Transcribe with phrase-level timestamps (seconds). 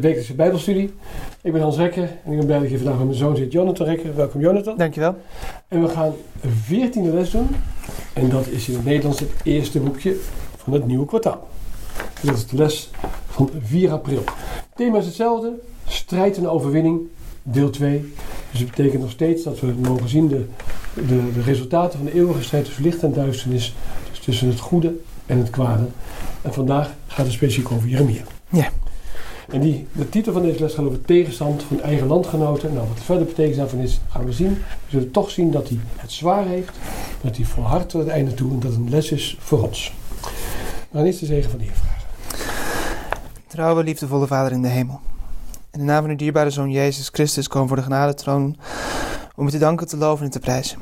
[0.00, 0.94] wekelijkse Bijbelstudie.
[1.42, 3.52] Ik ben Hans Rekker en ik ben blij dat je vandaag met mijn zoon zit,
[3.52, 4.16] Jonathan Rekker.
[4.16, 4.76] Welkom Jonathan.
[4.76, 5.14] Dankjewel.
[5.68, 7.48] En we gaan een veertiende les doen.
[8.12, 10.16] En dat is in het Nederlands het eerste boekje
[10.56, 11.48] van het nieuwe kwartaal.
[12.20, 12.90] En dat is de les
[13.26, 14.22] van 4 april.
[14.24, 15.52] Het thema is hetzelfde,
[15.86, 17.00] strijd en overwinning,
[17.42, 18.12] deel 2.
[18.50, 20.44] Dus het betekent nog steeds dat we mogen zien de,
[20.94, 23.74] de, de resultaten van de eeuwige strijd tussen licht en duisternis.
[24.10, 24.94] Dus tussen het goede
[25.26, 25.86] en het kwade.
[26.42, 28.22] En vandaag gaat het specifiek over Jeremia.
[28.48, 28.68] Ja.
[29.50, 32.74] En die, de titel van deze les gaat over tegenstand van eigen landgenoten.
[32.74, 34.48] Nou, wat de verder betekenis daarvan is, gaan we zien.
[34.54, 36.70] We zullen toch zien dat hij het zwaar heeft,
[37.20, 39.92] dat hij volhardt tot het einde toe en dat het een les is voor ons.
[40.92, 42.08] Gaan eerst de zegen van de Heer vragen.
[43.46, 45.00] Trouwe, liefdevolle Vader in de hemel.
[45.70, 48.56] In de naam van uw dierbare Zoon Jezus Christus komen voor de genadetroon
[49.36, 50.78] om u te danken, te loven en te prijzen.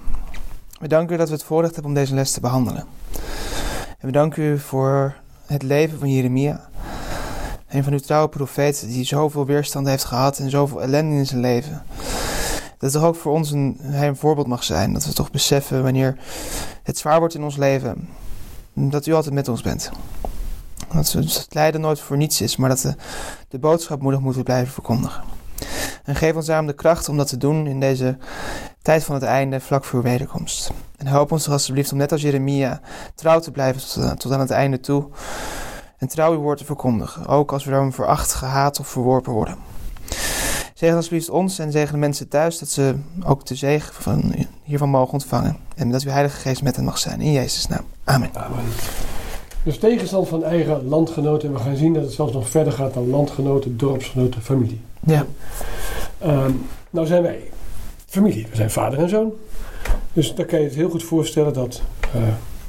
[0.81, 2.85] We danken u dat we het voorrecht hebben om deze les te behandelen.
[3.99, 5.15] En we danken u voor
[5.47, 6.69] het leven van Jeremia.
[7.69, 11.41] Een van uw trouwe profeten die zoveel weerstand heeft gehad en zoveel ellende in zijn
[11.41, 11.83] leven.
[12.59, 14.93] Dat het toch ook voor ons een, een voorbeeld mag zijn.
[14.93, 16.17] Dat we toch beseffen wanneer
[16.83, 18.09] het zwaar wordt in ons leven.
[18.73, 19.91] Dat u altijd met ons bent.
[20.93, 22.95] Dat het lijden nooit voor niets is, maar dat we
[23.49, 25.23] de boodschap moedig moeten blijven verkondigen.
[26.05, 28.17] En geef ons daarom de kracht om dat te doen in deze
[28.83, 30.71] tijd van het einde, vlak voor uw wederkomst.
[30.97, 32.81] En help ons er alsjeblieft om net als Jeremia
[33.15, 35.09] trouw te blijven tot, tot aan het einde toe.
[35.99, 39.57] En trouw uw woord te verkondigen, ook als we daarom veracht, gehaat of verworpen worden.
[40.75, 42.95] Zegen alsjeblieft ons en zegen de mensen thuis dat ze
[43.25, 45.57] ook de zegen van, hiervan mogen ontvangen.
[45.77, 47.21] En dat uw Heilige Geest met hen mag zijn.
[47.21, 47.85] In Jezus' naam.
[48.05, 48.31] Amen.
[48.35, 48.65] Amen.
[49.63, 51.49] Dus tegenstand van eigen landgenoten.
[51.49, 54.81] En we gaan zien dat het zelfs nog verder gaat dan landgenoten, dorpsgenoten, familie.
[55.01, 55.27] Ja.
[56.25, 57.51] Um, nou zijn wij
[58.07, 58.47] familie.
[58.51, 59.33] We zijn vader en zoon.
[60.13, 61.83] Dus dan kan je het heel goed voorstellen dat
[62.17, 62.23] uh,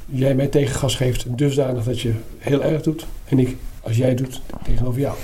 [0.09, 3.05] jij mij tegengas geeft dusdanig dat je heel erg doet.
[3.25, 5.15] En ik, als jij doet, tegenover jou.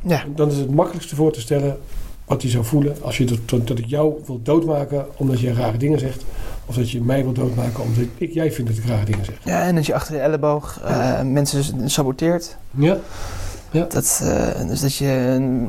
[0.00, 0.24] Ja.
[0.34, 1.78] Dan is het makkelijkste voor te stellen
[2.24, 5.76] wat hij zou voelen als je dat, dat ik jou wil doodmaken omdat je rare
[5.76, 6.24] dingen zegt.
[6.66, 9.34] Of dat je mij wil doodmaken omdat ik, jij vindt dat ik rare dingen zeg.
[9.44, 11.22] Ja, en dat je achter je elleboog uh, ja.
[11.22, 12.56] mensen saboteert.
[12.70, 12.96] Ja.
[13.70, 13.84] ja.
[13.84, 15.66] Dat, uh, dus dat je uh,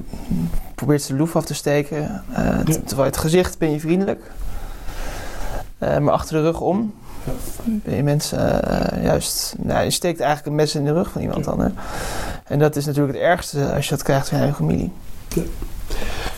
[0.76, 2.24] probeert zijn loef af te steken.
[2.36, 2.64] Ja.
[2.64, 4.32] Terwijl het gezicht ben je vriendelijk.
[5.80, 6.94] maar achter de rug om.
[7.64, 8.40] Ben je mensen
[9.02, 9.56] juist...
[9.58, 11.60] Nou, je steekt eigenlijk een mes in de rug van iemand dan.
[11.60, 11.70] Hè?
[12.44, 14.92] En dat is natuurlijk het ergste als je dat krijgt van je eigen familie.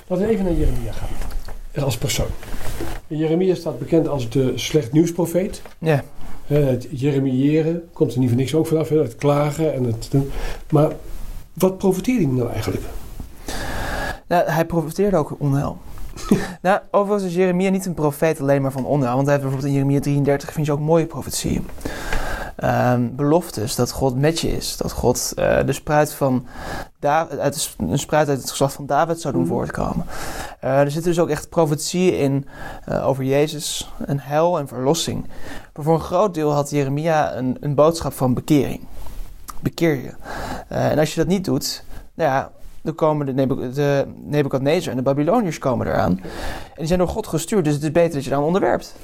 [0.08, 1.84] Laten we even naar Jeremia gaan.
[1.84, 2.28] Als persoon.
[3.08, 5.62] Jeremia staat bekend als de slecht nieuwsprofeet.
[5.78, 6.04] Ja.
[6.46, 8.90] Het jeremiëren komt er niet voor niks ook vanaf.
[8.90, 10.10] Het klagen en het.
[10.72, 10.92] Maar
[11.54, 12.84] wat profiteerde hij nou eigenlijk?
[14.28, 15.78] Nou, hij profiteerde ook onheil.
[16.62, 19.16] nou, overigens is Jeremia niet een profeet alleen maar van onheil.
[19.16, 21.68] Want hij heeft bijvoorbeeld in Jeremia 33 vind je ook mooie profetieën.
[22.64, 24.78] Um, beloftes dat God met je is.
[24.78, 26.46] Dat God uh, de spruit van
[27.00, 29.48] David, uit, een spruit uit het geslacht van David zou doen mm.
[29.48, 30.06] voortkomen.
[30.64, 32.48] Uh, er zitten dus ook echt profetieën in
[32.90, 35.28] uh, over Jezus, een hel en verlossing.
[35.74, 38.80] Maar voor een groot deel had Jeremia een, een boodschap van bekering.
[39.60, 40.14] Bekeer je.
[40.68, 42.52] en als je dat niet doet, nou ja,
[42.88, 46.20] dan komen de, Nebuch de Nebuchadnezzar en de Babyloniërs komen eraan.
[46.22, 48.96] En die zijn door God gestuurd, dus het is beter dat je eraan onderwerpt.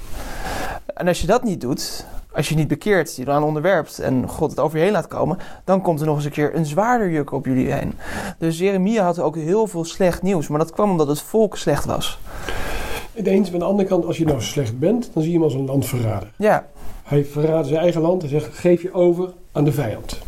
[0.86, 4.50] En als je dat niet doet, als je niet bekeert, je eraan onderwerpt en God
[4.50, 7.12] het over je heen laat komen, dan komt er nog eens een keer een zwaarder
[7.12, 7.94] juk op jullie heen.
[8.38, 11.86] Dus Jeremia had ook heel veel slecht nieuws, maar dat kwam omdat het volk slecht
[11.86, 12.20] was.
[13.14, 15.38] Het eens, maar aan de andere kant, als je nou slecht bent, dan zie je
[15.38, 16.32] hem als een landverrader.
[16.36, 16.66] Ja.
[17.04, 20.20] Hij verraadt zijn eigen land en zegt: geef je over aan de vijand.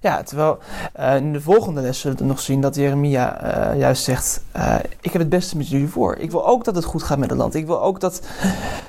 [0.00, 0.58] Ja, terwijl
[1.00, 4.74] uh, in de volgende les zullen we nog zien dat Jeremia uh, juist zegt: uh,
[5.00, 6.16] Ik heb het beste met jullie voor.
[6.16, 7.54] Ik wil ook dat het goed gaat met het land.
[7.54, 8.22] Ik wil ook dat,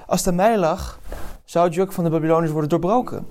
[0.08, 1.00] als het aan mij lag,
[1.46, 3.28] zou het juk van de Babyloniërs worden doorbroken.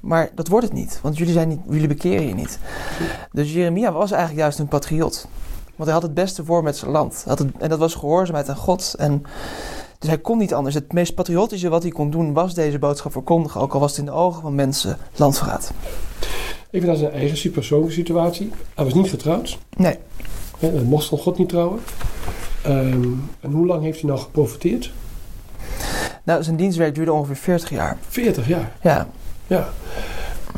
[0.00, 2.58] Maar dat wordt het niet, want jullie, zijn niet, jullie bekeren je niet.
[3.32, 5.28] Dus Jeremia was eigenlijk juist een patriot.
[5.76, 7.24] Want hij had het beste voor met zijn land.
[7.26, 8.94] Had het, en dat was gehoorzaamheid aan God.
[8.98, 9.22] En,
[9.98, 10.74] dus hij kon niet anders.
[10.74, 13.60] Het meest patriotische wat hij kon doen was deze boodschap verkondigen.
[13.60, 15.72] Ook al was het in de ogen van mensen landverraad.
[16.70, 18.50] Even naar zijn eigen persoonlijke situatie.
[18.74, 19.58] Hij was niet getrouwd.
[19.76, 19.94] Nee.
[20.58, 21.80] Hij mocht van God niet trouwen.
[22.66, 24.92] Um, en hoe lang heeft hij nou geprofiteerd?
[26.24, 27.98] Nou, zijn dienstwerk duurde ongeveer 40 jaar.
[28.08, 28.76] 40 jaar?
[28.82, 29.08] Ja.
[29.46, 29.68] Ja.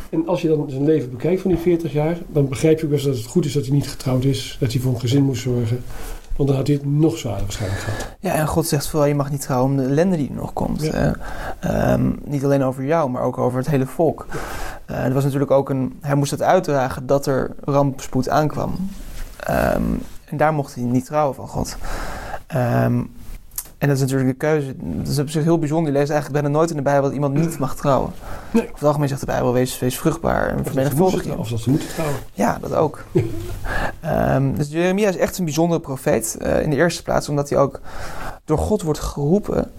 [0.09, 3.05] En als je dan zijn leven bekijkt van die 40 jaar, dan begrijp je best
[3.05, 5.41] dat het goed is dat hij niet getrouwd is, dat hij voor een gezin moest
[5.41, 5.83] zorgen.
[6.35, 8.15] Want dan had hij het nog zwaarder waarschijnlijk gehad.
[8.19, 10.53] Ja, en God zegt vooral, je mag niet trouwen om de ellende die er nog
[10.53, 10.81] komt.
[10.81, 11.15] Ja.
[11.65, 14.25] Uh, um, niet alleen over jou, maar ook over het hele volk.
[14.91, 18.89] Uh, er was natuurlijk ook een, hij moest het uitdragen dat er rampspoed aankwam.
[19.49, 21.77] Um, en daar mocht hij niet trouwen van God.
[22.55, 23.11] Um,
[23.81, 24.73] En dat is natuurlijk een keuze.
[24.77, 25.91] Dat is op zich heel bijzonder.
[25.91, 28.11] Je leest eigenlijk bijna nooit in de Bijbel dat iemand niet mag trouwen.
[28.51, 28.63] Nee.
[28.63, 31.37] Over het algemeen zegt de Bijbel, wees, wees vruchtbaar en vermenigvuldig je.
[31.37, 32.17] of dat ze moeten trouwen.
[32.33, 33.03] Ja, dat ook.
[33.99, 36.37] Ehm, dus Jeremia is echt een bijzondere profeet.
[36.41, 37.79] eh, in de eerste plaats omdat hij ook
[38.45, 39.71] door God wordt geroepen.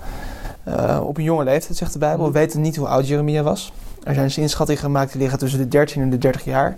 [0.64, 2.26] eh, op een jonge leeftijd, zegt de Bijbel.
[2.26, 3.72] We weten niet hoe oud Jeremia was.
[4.02, 6.76] Er zijn inschattingen gemaakt die liggen tussen de 13 en de 30 jaar.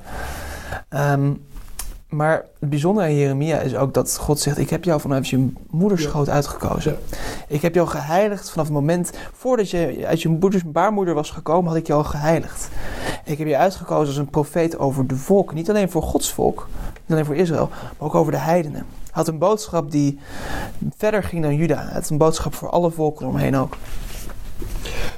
[0.88, 1.32] Ehm,
[2.16, 5.52] maar het bijzondere aan Jeremia is ook dat God zegt: Ik heb jou vanuit je
[5.70, 6.98] moederschoot uitgekozen.
[7.48, 11.68] Ik heb jou geheiligd vanaf het moment voordat je uit je moeders baarmoeder was gekomen,
[11.68, 12.68] had ik jou geheiligd.
[13.24, 15.56] Ik heb je uitgekozen als een profeet over de volken.
[15.56, 18.86] Niet alleen voor Gods volk, niet alleen voor Israël, maar ook over de heidenen.
[19.14, 20.18] Hij had een boodschap die
[20.96, 21.88] verder ging dan Juda.
[21.88, 23.76] Het een boodschap voor alle volken omheen ook.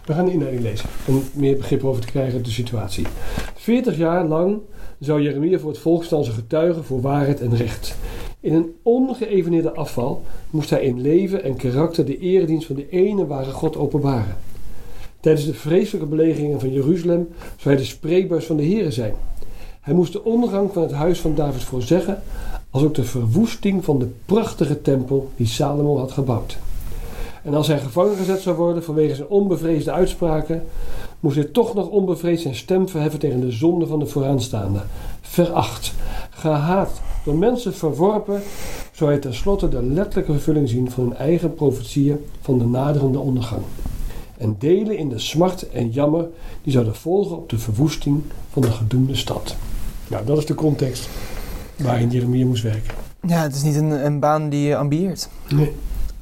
[0.05, 3.07] We gaan de inleiding lezen om meer begrip over te krijgen de situatie.
[3.55, 4.61] 40 jaar lang
[4.99, 7.97] zou Jeremia voor het volk staan als een getuige voor waarheid en recht.
[8.41, 13.27] In een ongeëveneerde afval moest hij in leven en karakter de eredienst van de ene
[13.27, 14.37] ware God openbaren.
[15.21, 19.15] Tijdens de vreselijke belegeringen van Jeruzalem zou hij de spreekbuis van de Here zijn.
[19.81, 22.23] Hij moest de ondergang van het huis van David voorzeggen,
[22.71, 26.59] als ook de verwoesting van de prachtige tempel die Salomo had gebouwd.
[27.43, 30.63] En als hij gevangen gezet zou worden vanwege zijn onbevreesde uitspraken,
[31.21, 34.81] moest hij toch nog onbevreesd zijn stem verheffen tegen de zonde van de vooraanstaande.
[35.21, 35.93] Veracht,
[36.31, 38.43] gehaat, door mensen verworpen,
[38.93, 43.63] zou hij tenslotte de letterlijke vervulling zien van hun eigen profetieën van de naderende ondergang.
[44.39, 46.27] En delen in de smart en jammer
[46.63, 49.57] die zouden volgen op de verwoesting van de gedoemde stad.
[50.09, 51.09] Nou, dat is de context
[51.77, 52.95] waarin Jeremia moest werken.
[53.27, 55.29] Ja, het is niet een, een baan die je ambieert.
[55.49, 55.73] Nee.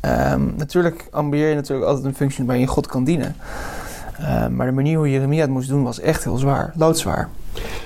[0.01, 3.37] Ehm, natuurlijk ambieer je natuurlijk altijd een functie waarin je God kan dienen.
[4.19, 7.29] Ehm, maar de manier hoe Jeremia het moest doen was echt heel zwaar, loodzwaar.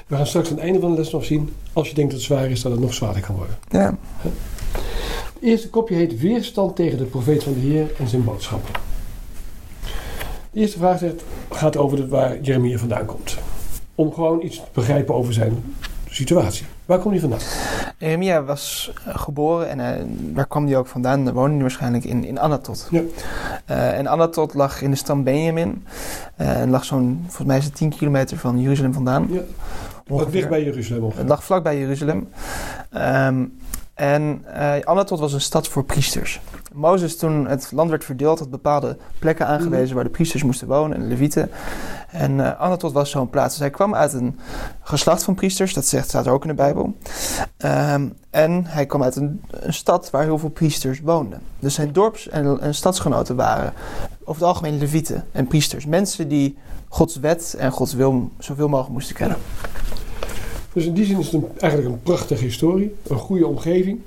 [0.06, 2.20] We gaan straks aan het einde van de les nog zien, als je denkt dat
[2.20, 3.56] het zwaar is, dat het nog zwaarder kan worden.
[3.68, 3.96] Ja.
[4.22, 8.72] Het eerste kopje heet Weerstand tegen de profeet van de Heer en zijn boodschappen.
[10.50, 13.38] De eerste vraag zegt, gaat over waar Jeremia vandaan komt.
[13.94, 15.62] Om gewoon iets te begrijpen over zijn
[16.08, 16.66] situatie.
[16.86, 17.40] Waar komt hij vandaan?
[17.98, 21.32] Jeremia was eh, geboren en eh, daar kwam hij ook vandaan.
[21.32, 22.88] Woonde hij waarschijnlijk in, in Anatot.
[22.90, 23.02] Ja.
[23.68, 25.84] Eh, en Anatot lag in de stam Benjamin.
[26.36, 29.28] Eh, en lag zo'n, volgens mij is het 10 kilometer van Jeruzalem vandaan.
[29.30, 29.40] Ja.
[30.08, 30.32] Ongeveer.
[30.32, 31.20] dicht bij Jeruzalem ongeveer.
[31.20, 32.28] Het lag vlakbij Jeruzalem.
[32.90, 33.44] Ehm,
[33.94, 36.40] en eh Anatot was een stad voor priesters.
[36.72, 39.94] Mozes, toen het land werd verdeeld, had bepaalde plekken aangewezen Mhm.
[39.94, 41.50] waar de priesters moesten wonen en de levieten.
[42.10, 43.50] En eh Anatot was zo'n plaats.
[43.50, 44.38] Dus hij kwam uit een
[44.82, 46.96] geslacht van priesters, dat zegt, staat er ook in de Bijbel.
[47.56, 51.40] Ehm, en hij kwam uit een, een stad waar heel veel priesters woonden.
[51.58, 53.72] Dus zijn dorps- en, en stadsgenoten waren
[54.20, 55.86] over het algemeen levieten en priesters.
[55.86, 59.36] Mensen die Gods wet en Gods wil zoveel mogelijk moesten kennen.
[60.72, 62.94] Dus in die zin is het een, eigenlijk een prachtige historie.
[63.08, 64.00] Een goede omgeving.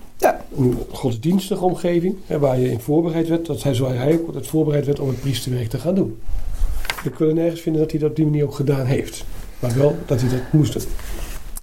[0.58, 2.16] Een godsdienstige omgeving.
[2.28, 3.46] Hè, waar je in voorbereid werd.
[3.46, 6.20] Dat hij, zo hij ook altijd voorbereid werd om het priesterwerk te gaan doen.
[7.04, 9.26] Ik wil nergens vinden dat hij dat op die manier ook gedaan heeft.
[9.60, 10.84] Maar wel dat hij dat moest doen.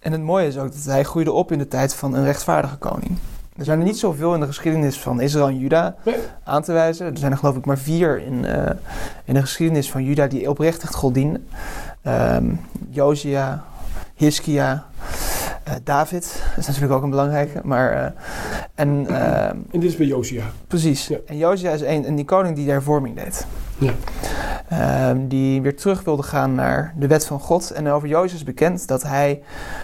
[0.01, 2.77] En het mooie is ook dat hij groeide op in de tijd van een rechtvaardige
[2.77, 3.19] koning.
[3.57, 6.15] Er zijn er niet zoveel in de geschiedenis van Israël en Juda Nee.
[6.45, 7.07] aan te wijzen.
[7.07, 8.71] Er zijn er geloof ik maar vier in, eh,
[9.25, 11.47] in de geschiedenis van Juda die oprecht echt God dienen.
[12.03, 12.45] Ehm
[12.91, 13.65] Josia,
[14.15, 14.87] Hiskia,
[15.69, 16.43] eh, David.
[16.57, 17.61] Is natuurlijk ook een belangrijke.
[17.65, 18.11] Maar, eh,
[18.75, 20.45] en eh, En dit is bij Josia.
[20.67, 21.07] precies.
[21.07, 21.17] Ja.
[21.27, 23.47] En Josia is een, en die koning die de hervorming deed.
[23.79, 23.93] Ja.
[24.69, 27.71] Ehm, die weer terug wilde gaan naar de wet van God.
[27.71, 29.43] En over Jozef is bekend dat hij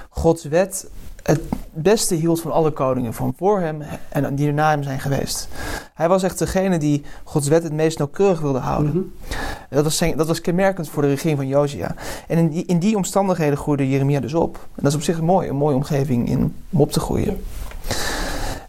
[0.08, 0.90] Gods wet
[1.24, 1.40] het
[1.72, 5.48] beste hield van alle koningen van voor hem en die er na hem zijn geweest.
[5.94, 8.90] Hij was echt degene die Gods wet het meest nauwkeurig wilde houden.
[8.92, 9.36] Mhm.
[9.70, 11.94] dat, was zijn- dat was kenmerkend voor de regering van Josia.
[12.28, 14.54] En in die, in die omstandigheden groeide Jeremia dus op.
[14.56, 17.42] En dat is op zich mooi, een mooie omgeving in, om op te groeien.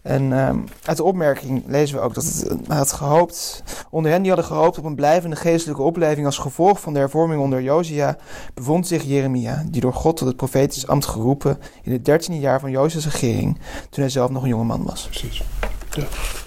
[0.01, 3.63] En ehm, uit de opmerking lezen we ook dat het, hij had gehoopt,
[3.95, 7.41] onder hen die hadden gehoopt op een blijvende geestelijke opleving als gevolg van de hervorming
[7.41, 8.17] onder Josia,
[8.53, 12.59] bevond zich Jeremia, die door God tot het profetisch ambt geroepen in het dertiende jaar
[12.59, 13.53] van Josias regering,
[13.89, 15.05] toen hij zelf nog een jonge man was.
[15.07, 15.43] Precies.
[15.89, 16.03] Ja.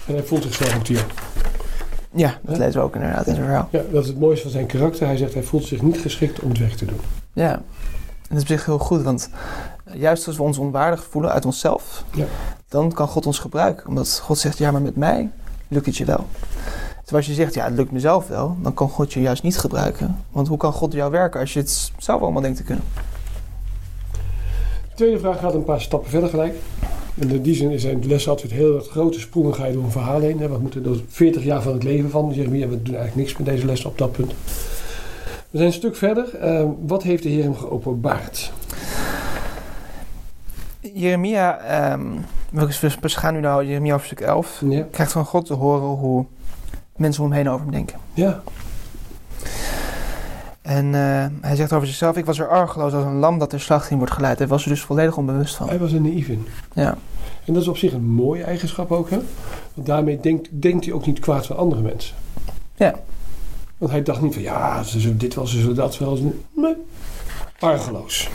[0.07, 1.05] En hij voelt zichzelf ook hier.
[2.13, 2.63] Ja, dat Hè?
[2.63, 3.67] lezen we ook inderdaad in zijn verhaal.
[3.71, 5.05] Ja, dat is het mooiste van zijn karakter.
[5.07, 6.99] Hij zegt hij voelt zich niet geschikt om het werk te doen.
[7.33, 7.63] Ja, en
[8.29, 9.29] dat is op zich heel goed, want
[9.93, 12.25] juist als we ons onwaardig voelen uit onszelf, Ja.
[12.67, 13.87] dan kan God ons gebruiken.
[13.87, 15.29] Omdat God zegt, ja, maar met mij
[15.67, 16.25] lukt het je wel.
[17.09, 19.57] Terwijl als je zegt, ja, het lukt mezelf wel, dan kan God je juist niet
[19.57, 20.15] gebruiken.
[20.31, 22.83] Want hoe kan God jou werken als je het zelf allemaal denkt te kunnen?
[24.89, 26.55] De tweede vraag gaat een paar stappen verder gelijk.
[27.19, 29.83] En in die zin is zijn les altijd heel wat grote sprongen ga je door
[29.83, 30.39] een verhaal heen.
[30.39, 30.49] Hè.
[30.49, 32.67] We moeten door 40 jaar van het leven van Jeremia.
[32.67, 34.31] We doen eigenlijk niks met deze les op dat punt.
[35.49, 36.35] We zijn een stuk verder.
[36.35, 38.51] Eh, wat heeft de Heer hem geopenbaard?
[40.93, 42.01] Jeremia, ehm,
[42.51, 44.61] we we gaan nu naar Jeremia hoofdstuk 11.
[44.69, 44.87] Ja.
[44.91, 46.25] krijgt van God te horen hoe
[46.99, 47.97] mensen om hem heen over hem denken.
[48.13, 48.41] Ja.
[50.61, 53.59] En eh, hij zegt over zichzelf: Ik was er argeloos als een lam dat ter
[53.59, 54.37] slachting wordt geleid.
[54.37, 55.67] Hij was er dus volledig onbewust van.
[55.67, 56.45] Hij was er naïef in.
[56.73, 56.97] Ja,
[57.45, 59.19] En dat is op zich een mooie eigenschap ook, hè?
[59.73, 62.15] Want daarmee denkt, denkt hij ook niet kwaad van andere mensen.
[62.75, 62.95] Ja.
[63.77, 66.33] Want hij dacht niet van, ja, ze zullen dit wel, ze zullen dat wel.
[66.55, 66.75] Nee,
[67.59, 68.29] argeloos.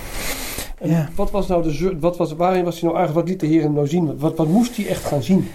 [0.79, 1.09] En Ja.
[1.15, 3.21] wat was nou de wat was, waarin was hij nou argeloos?
[3.21, 4.19] Wat liet de Heer hem nou zien?
[4.19, 5.49] Wat, wat moest hij echt gaan zien?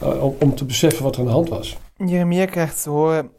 [0.00, 1.76] eh, om, om te beseffen wat er aan de hand was.
[2.06, 3.30] Jeremia krijgt te horen.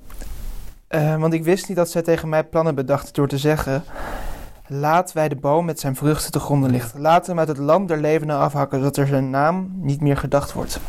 [0.87, 3.83] eh, want ik wist niet dat zij tegen mij plannen bedachten door te zeggen.
[4.67, 7.01] Laat wij de boom met zijn vruchten te gronden lichten.
[7.01, 10.53] Laat hem uit het land der levenden afhakken, zodat er zijn naam niet meer gedacht
[10.53, 10.79] wordt.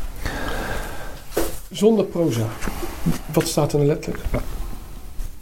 [1.71, 2.45] Zonder proza.
[3.33, 4.23] Wat staat er letterlijk?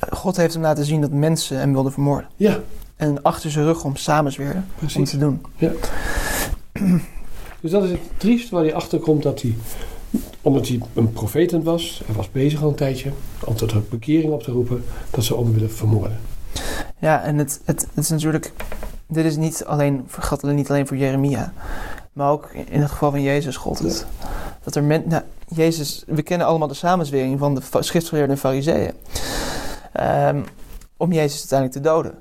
[0.09, 2.29] God heeft hem laten zien dat mensen hem wilden vermoorden.
[2.35, 2.59] Ja,
[2.95, 5.09] En achter zijn rug om samenzweerden om precies.
[5.09, 5.41] te doen.
[7.61, 9.55] Dus dat is het triest waar hij achter komt dat hij,
[10.41, 13.11] omdat hij een profeet was, hij was bezig al een tijdje,
[13.43, 16.19] om tot een bekering op te roepen, dat ze hem willen vermoorden.
[16.99, 18.51] Ja, en het, het, is natuurlijk.
[19.07, 21.53] Dit is niet alleen, geldt niet alleen voor Jeremia.
[22.13, 24.05] Maar ook in het geval van Jezus gold het.
[24.63, 28.93] Dat er men, nou, Jezus, we kennen allemaal de samenzwering van de schriftgeleerden en fariseeën.
[29.93, 30.41] Ehm,
[30.97, 32.13] om Jezus uiteindelijk te doden.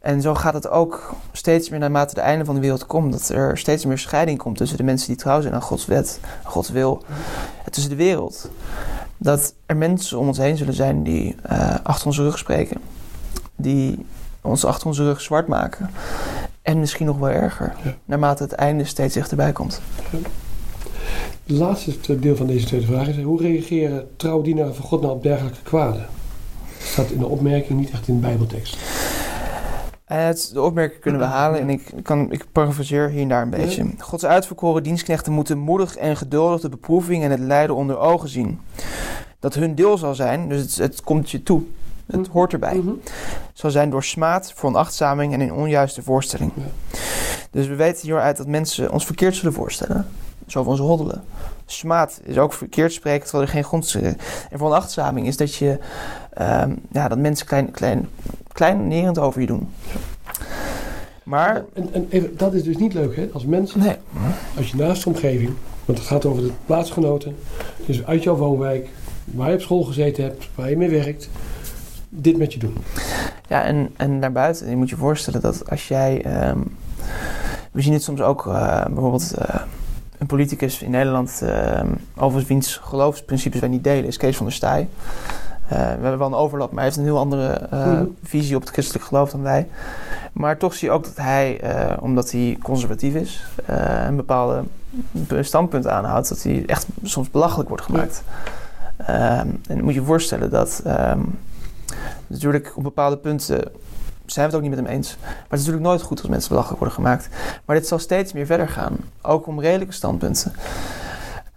[0.00, 3.12] En zo gaat het ook steeds meer naarmate de einde van de wereld komt.
[3.12, 6.20] Dat er steeds meer scheiding komt tussen de mensen die trouw zijn aan Gods wet,
[6.44, 7.02] aan Gods wil.
[7.64, 8.50] En tussen de wereld.
[9.16, 12.80] Dat er mensen om ons heen zullen zijn die eh, achter onze rug spreken.
[13.56, 14.06] Die
[14.40, 15.90] ons achter onze rug zwart maken.
[16.62, 17.74] En misschien nog wel erger.
[17.84, 17.94] Ja.
[18.04, 19.80] Naarmate het einde steeds dichterbij komt.
[21.46, 25.22] Het laatste deel van deze tweede vraag is, hoe reageren trouwdienaren van God nou op
[25.22, 26.06] dergelijke kwaden?
[26.78, 28.76] Dat staat in de opmerking, niet echt in de bijbeltekst.
[30.14, 33.50] Het, de opmerking kunnen we halen en ik, kan, ik parafraseer hier en daar een
[33.50, 33.86] beetje.
[33.98, 38.60] Gods uitverkoren dienstknechten moeten moedig en geduldig de beproeving en het lijden onder ogen zien.
[39.38, 41.62] Dat hun deel zal zijn, dus het, het komt je toe.
[42.06, 42.30] Het Mhm.
[42.30, 42.76] hoort erbij.
[42.76, 42.90] Mhm.
[43.52, 46.52] Zal zijn door smaad, veronachtzaming en in onjuiste voorstelling.
[47.50, 50.06] Dus we weten hieruit dat mensen ons verkeerd zullen voorstellen.
[50.46, 51.22] Zo van ze hoddelen.
[51.72, 53.94] Smaad is ook verkeerd spreken terwijl er geen grond is.
[53.94, 54.16] En
[54.50, 55.78] veronachtzaming is dat je
[56.32, 58.08] ehm, ja, dat mensen klein, klein,
[58.52, 59.68] kleinnerend over je doen.
[61.22, 63.28] Maar En, en even, dat is dus niet leuk, hè?
[63.32, 63.96] Als mensen, nee,
[64.56, 65.50] als je naast de omgeving,
[65.84, 67.36] want het gaat over de plaatsgenoten,
[67.86, 68.88] dus uit jouw woonwijk,
[69.24, 71.30] waar je op school gezeten hebt, waar je mee werkt,
[72.08, 72.76] dit met je doen.
[73.48, 76.22] Ja, en, en daarbuiten, je moet je voorstellen dat als jij.
[76.22, 76.58] ehm,
[77.72, 79.34] we zien het soms ook eh, bijvoorbeeld.
[79.34, 79.62] eh,
[80.20, 81.86] een politicus in Nederland, ehm
[82.16, 84.88] over wiens geloofsprincipes wij niet delen, is Kees van der Staaij.
[85.68, 88.04] Eh, we hebben wel een overlap, maar hij heeft een heel andere eh, Mhm.
[88.22, 89.68] visie op het christelijk geloof dan wij.
[90.32, 93.44] Maar toch zie je ook dat hij, eh, omdat hij conservatief is,
[94.06, 94.62] een bepaalde
[95.40, 98.22] standpunt aanhoudt, dat hij echt soms belachelijk wordt gemaakt.
[98.96, 101.20] Ehm, en dan moet je je voorstellen dat ehm,
[102.26, 103.62] natuurlijk op bepaalde punten
[104.32, 105.16] zijn we het ook niet met hem eens.
[105.20, 107.28] Maar het is natuurlijk nooit goed als mensen belachelijk worden gemaakt.
[107.64, 108.96] Maar dit zal steeds meer verder gaan.
[109.22, 110.52] Ook om redelijke standpunten.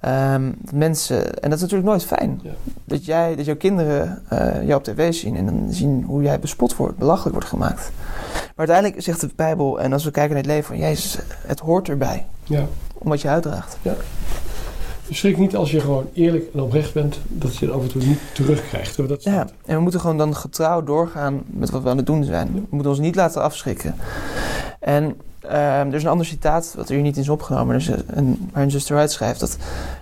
[0.04, 2.40] Ehm, mensen, en dat is natuurlijk nooit fijn.
[2.44, 2.52] Ja.
[2.86, 6.40] Dat, jij, dat jouw kinderen eh, jou op tv zien en dan zien hoe jij
[6.40, 7.92] bespot wordt, belachelijk wordt gemaakt.
[8.34, 11.60] Maar uiteindelijk zegt de Bijbel, en als we kijken naar het leven van Jezus, het
[11.60, 12.26] hoort erbij.
[12.44, 12.66] Ja.
[12.94, 13.78] Om wat je uitdraagt.
[13.82, 13.94] Dus
[15.14, 18.04] schrik niet als je gewoon eerlijk en oprecht bent, dat je het af en toe
[18.04, 18.98] niet terugkrijgt.
[18.98, 19.54] Dat Ja, staat.
[19.66, 22.54] en we moeten gewoon dan getrouw doorgaan met wat we aan het doen zijn.
[22.54, 23.96] We moeten ons niet laten afschrikken.
[24.80, 25.56] En ehm,
[25.88, 28.72] er is een ander citaat, wat er hier niet in is opgenomen, is een, waarin
[28.72, 29.58] Zuster schrijft dat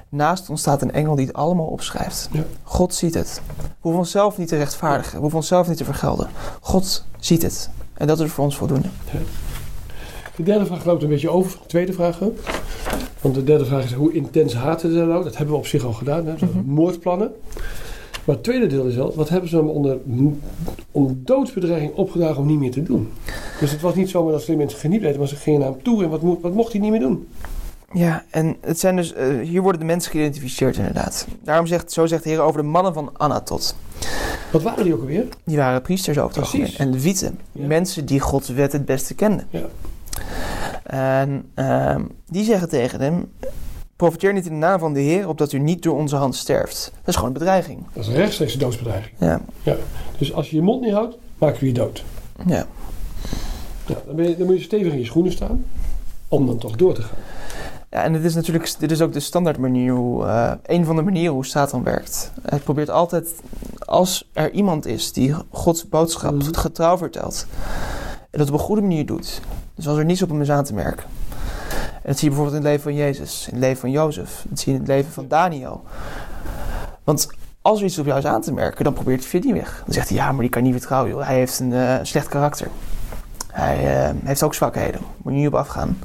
[0.09, 2.29] naast ons staat een engel die het allemaal opschrijft.
[2.31, 2.43] Ja.
[2.63, 3.41] God ziet het.
[3.57, 6.27] We hoeven onszelf niet te rechtvaardigen, we hoeven onszelf niet te vergelden.
[6.61, 7.69] God ziet het.
[7.93, 8.87] En dat is voor ons voldoende.
[10.43, 12.19] De derde vraag loopt een beetje over van de tweede vraag.
[13.21, 15.23] Want de derde vraag is hoe intens haten ze nou?
[15.23, 16.33] Dat hebben we op zich al gedaan, hè?
[16.33, 16.45] Mhm.
[16.65, 17.31] moordplannen.
[18.23, 19.97] Maar het tweede deel is wel, wat hebben ze hem onder,
[20.91, 23.09] onder doodsbedreiging opgedragen om niet meer te doen?
[23.59, 26.03] Dus het was niet zomaar dat ze mensen geniet maar ze gingen naar hem toe
[26.03, 27.27] en wat, mo- wat mocht hij niet meer doen?
[27.93, 31.27] Ja, en het zijn dus, eh, hier worden de mensen geïdentificeerd inderdaad.
[31.43, 33.75] Daarom zegt, zo zegt de Heer over de mannen van Anatot.
[34.51, 35.25] Wat waren die ook alweer?
[35.43, 36.31] Die waren priesters ook?
[36.31, 36.75] Precies.
[36.75, 37.39] En levieten.
[37.51, 37.67] Ja.
[37.67, 39.47] Mensen die Gods wet het beste kenden.
[39.49, 39.65] Ja.
[40.83, 43.31] En ehm, die zeggen tegen hem...
[43.95, 45.27] Profiteer niet in de naam van de Heer...
[45.27, 46.91] opdat u niet door onze hand sterft.
[46.95, 47.85] Dat is gewoon een bedreiging.
[47.93, 49.13] Dat is een rechtstreeks doodsbedreiging.
[49.63, 49.75] Ja,
[50.17, 52.03] Dus als je je mond niet houdt, maken we je dood.
[52.45, 52.65] ja.
[53.85, 55.65] Ja, dan, ben je, dan moet je stevig in je schoenen staan
[56.27, 57.17] om dan toch door te gaan.
[57.89, 59.93] ja en dit is natuurlijk dit is ook de standaard manier...
[59.93, 62.31] Hoe, eh, een van de manieren hoe Satan werkt.
[62.41, 63.29] Hij probeert altijd...
[63.79, 66.53] Als er iemand is die Gods boodschap Mhm.
[66.53, 67.45] getrouw vertelt...
[68.31, 69.41] en dat op een goede manier doet...
[69.75, 71.05] dus als er niets op hem is aan te merken...
[72.01, 74.45] En dat zie je bijvoorbeeld in het leven van Jezus, in het leven van Jozef.
[74.49, 75.83] Dat zie je in het leven van Daniel.
[77.03, 77.27] Want
[77.61, 79.81] als er iets op jou is aan te merken, dan probeert hij via die weg.
[79.85, 81.25] Dan zegt hij, ja, maar die kan niet vertrouwen, joh.
[81.25, 82.67] Hij heeft een eh, slecht karakter.
[83.51, 85.01] Hij eh, heeft ook zwakheden.
[85.17, 85.99] Moet je niet op afgaan.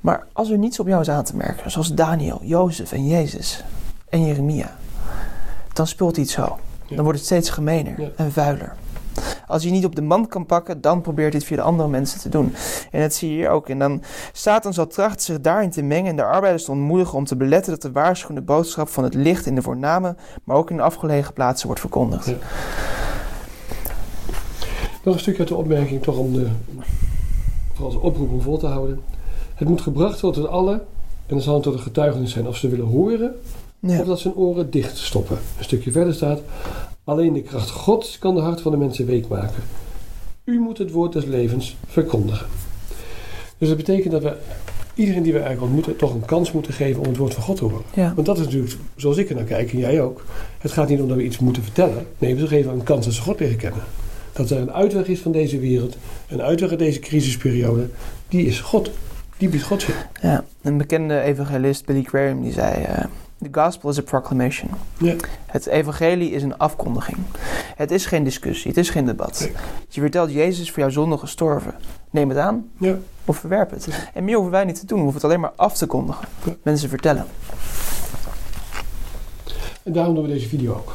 [0.00, 3.64] Maar als er niets op jou is aan te merken, zoals Daniel, Jozef en Jezus
[4.08, 4.76] en Jeremia,
[5.72, 6.58] dan speelt hij het zo.
[6.88, 8.08] Dan wordt het steeds gemener Ja.
[8.16, 8.74] en vuiler.
[9.52, 11.88] Als je niet op de man kan pakken, dan probeert hij het via de andere
[11.88, 12.54] mensen te doen.
[12.90, 13.68] En dat zie je hier ook.
[13.68, 17.24] En dan Satan zal trachten zich daarin te mengen en de arbeiders te ontmoedigen om
[17.24, 20.76] te beletten dat de waarschuwende boodschap van het licht in de voorname, maar ook in
[20.76, 22.26] de afgelegen plaatsen wordt verkondigd.
[22.26, 22.34] Ja.
[25.04, 26.46] Nog een stukje uit de opmerking, toch om de,
[27.72, 29.00] vooral als oproep om vol te houden.
[29.54, 30.80] Het moet gebracht worden tot allen, en
[31.26, 33.34] dan zal het tot een getuigenis zijn of ze willen horen,
[33.80, 34.00] Ja.
[34.00, 35.38] of dat ze hun oren dicht stoppen.
[35.58, 36.40] Een stukje verder staat,
[37.04, 39.62] alleen de kracht Gods kan de hart van de mensen week maken.
[40.44, 42.46] U moet het woord des levens verkondigen.
[43.58, 44.36] Dus dat betekent dat we
[44.94, 47.56] iedereen die we eigenlijk ontmoeten toch een kans moeten geven om het woord van God
[47.56, 47.82] te horen.
[47.94, 48.12] Ja.
[48.14, 50.24] Want dat is natuurlijk, zoals ik er naar kijk en jij ook.
[50.58, 52.06] Het gaat niet om dat we iets moeten vertellen.
[52.18, 53.82] Nee, we geven een kans dat ze God leren kennen.
[54.32, 55.96] Dat er een uitweg is van deze wereld,
[56.28, 57.88] een uitweg uit deze crisisperiode,
[58.28, 58.90] die is God.
[59.36, 60.08] Die biedt God zich.
[60.20, 62.82] Ja, een bekende evangelist, Billy Graham, die zei...
[62.82, 63.04] eh,
[63.42, 64.70] The gospel is a proclamation.
[65.46, 67.16] Het evangelie is een afkondiging.
[67.76, 69.40] Het is geen discussie, het is geen debat.
[69.40, 69.52] Nee.
[69.88, 71.74] Je vertelt, Jezus voor jouw zonde gestorven.
[72.10, 72.96] Neem het aan Ja.
[73.24, 73.88] of verwerp het.
[74.14, 76.28] En meer hoeven wij niet te doen, we hoeven het alleen maar af te kondigen.
[76.44, 76.52] Ja.
[76.62, 77.26] Mensen vertellen.
[79.82, 80.92] En daarom doen we deze video ook.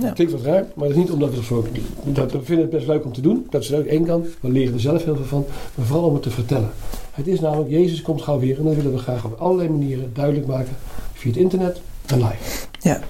[0.00, 0.10] Ja.
[0.10, 1.66] Klinkt wat raar, maar dat is niet omdat we, het zo,
[2.04, 3.46] dat we vinden het best leuk om te doen.
[3.50, 4.26] Dat is leuk één kant.
[4.40, 5.44] We leren er zelf heel veel van.
[5.74, 6.70] Maar vooral om het te vertellen.
[7.12, 8.58] Het is namelijk, Jezus komt gauw weer.
[8.58, 10.76] En dat willen we graag op allerlei manieren duidelijk maken.
[11.16, 12.66] Via het internet en live.
[12.80, 13.00] Ja.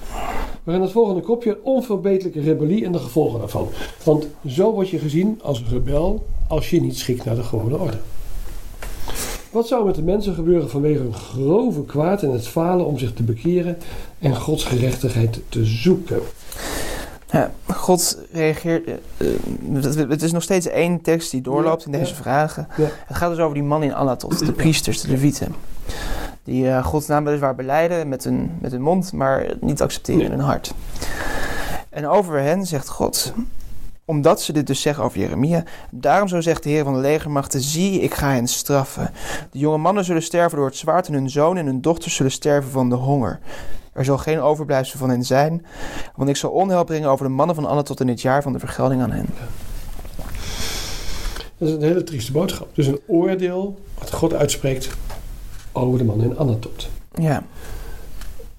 [0.64, 1.58] We gaan het volgende kopje.
[1.62, 3.68] Onverbeterlijke rebellie en de gevolgen daarvan.
[4.04, 7.96] Want zo word je gezien als rebel als je niet schikt naar de gewone orde.
[9.50, 13.12] Wat zou met de mensen gebeuren vanwege hun grove kwaad en het falen om zich
[13.12, 13.78] te bekeren
[14.18, 16.20] en Gods gerechtigheid te zoeken?
[17.30, 18.86] Ja, God reageert.
[18.86, 18.94] eh,
[19.96, 22.21] eh, het- is nog steeds één tekst die doorloopt in deze ja.
[22.21, 22.69] vragen.
[22.76, 22.88] Ja.
[23.06, 25.54] Het gaat dus over die man in Anatot, de priesters, de levieten.
[26.47, 30.30] Die eh, Gods naam weliswaar beleiden met hun, met hun mond, maar niet accepteren in
[30.30, 30.75] hun hart.
[31.89, 33.32] En over hen zegt God,
[34.04, 37.61] omdat ze dit dus zeggen over Jeremia, daarom zo zegt de Heer van de legermachten,
[37.61, 39.11] zie, ik ga hen straffen.
[39.50, 42.32] De jonge mannen zullen sterven door het zwaard en hun zonen en hun dochters zullen
[42.32, 43.39] sterven van de honger.
[43.93, 45.67] Er zal geen overblijfsel van hen zijn,
[46.15, 48.52] want ik zal onheil brengen over de mannen van Anna tot in het jaar van
[48.52, 49.26] de vergelding aan hen.
[51.59, 52.75] Dat is een hele trieste boodschap.
[52.75, 54.89] Dus een oordeel wat God uitspreekt
[55.76, 56.89] over de man in Anatot.
[57.15, 57.43] Ja,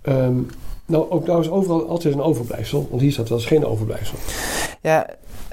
[0.08, 0.41] Ehm,
[0.86, 2.88] nou, ook nou is overal altijd een overblijfsel.
[2.89, 4.17] Want hier staat wel eens geen overblijfsel.
[4.82, 5.06] ja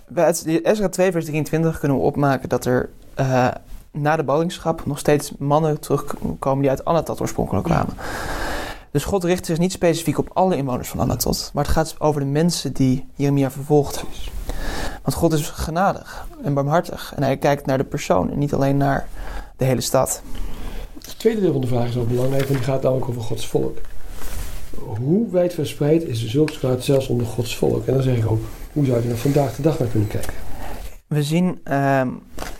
[0.09, 3.49] bij Ezra 2 vers 23 kunnen we opmaken dat er eh,
[3.91, 7.95] na de ballingschap nog steeds mannen terugkomen die uit Anatot oorspronkelijk kwamen.
[8.91, 12.21] Dus God richt zich niet specifiek op alle inwoners van Anatot, maar het gaat over
[12.21, 14.03] de mensen die Jeremia vervolgden.
[15.03, 18.77] Want God is genadig en barmhartig en hij kijkt naar de persoon en niet alleen
[18.77, 19.09] naar
[19.57, 20.23] de hele stad.
[21.07, 22.45] Het tweede deel van de vraag is ook belangrijk.
[22.45, 23.79] Want die gaat namelijk over Gods volk.
[24.99, 27.87] Hoe wijd verspreid is zulks kwaad zelfs onder Gods volk?
[27.87, 28.41] En dan zeg ik ook,
[28.73, 30.33] hoe zou je er vandaag de dag naar kunnen kijken?
[31.07, 32.09] We zien, ehm,